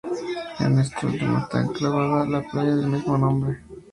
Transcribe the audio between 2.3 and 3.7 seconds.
playa del mismo nombre.